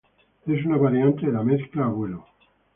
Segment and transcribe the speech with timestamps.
[0.47, 2.25] Es una variante de la mezcla a vuelo.